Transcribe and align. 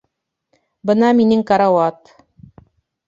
Бына 0.91 1.11
минең 1.19 1.45
карауат! 1.53 2.15